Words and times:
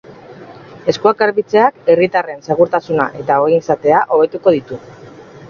Eskuak 0.93 1.19
garbitzeak 1.19 1.77
herritarren 1.95 2.41
segurtasuna 2.49 3.07
eta 3.21 3.39
ongizatea 3.45 4.01
hobetuko 4.19 4.57
ditu. 4.59 4.83